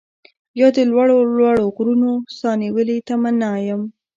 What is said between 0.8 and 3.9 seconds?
لوړو لوړو غرونو، ساه نيولې تمنا يم